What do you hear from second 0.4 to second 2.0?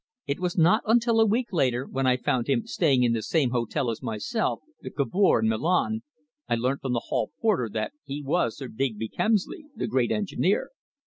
not until a week later,